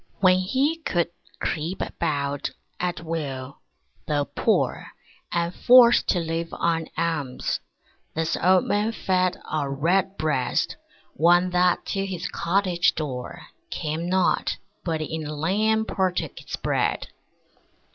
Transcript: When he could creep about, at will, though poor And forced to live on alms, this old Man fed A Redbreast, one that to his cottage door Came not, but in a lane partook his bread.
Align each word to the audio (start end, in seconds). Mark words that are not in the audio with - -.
When 0.19 0.39
he 0.39 0.77
could 0.79 1.09
creep 1.39 1.79
about, 1.79 2.49
at 2.79 3.01
will, 3.01 3.59
though 4.07 4.25
poor 4.25 4.87
And 5.31 5.53
forced 5.53 6.07
to 6.07 6.19
live 6.19 6.47
on 6.53 6.87
alms, 6.97 7.59
this 8.15 8.35
old 8.41 8.63
Man 8.63 8.93
fed 8.93 9.37
A 9.51 9.69
Redbreast, 9.69 10.75
one 11.13 11.51
that 11.51 11.85
to 11.85 12.03
his 12.07 12.27
cottage 12.27 12.95
door 12.95 13.43
Came 13.69 14.09
not, 14.09 14.57
but 14.83 15.01
in 15.03 15.27
a 15.27 15.35
lane 15.35 15.85
partook 15.85 16.39
his 16.39 16.55
bread. 16.55 17.05